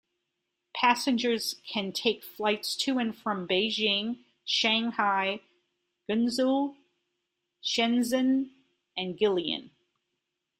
[0.75, 5.41] Passengers can take flights to and from Beijing, Shanghai,
[6.09, 6.75] Guangzhou,
[7.63, 8.49] Shenzhen,
[8.97, 9.69] and Guilin.